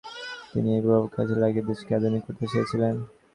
[0.51, 2.95] তিনি এই প্রভাব কাজে লাগিয়ে দেশকে আধুনিক করতে চেয়েছিলেন।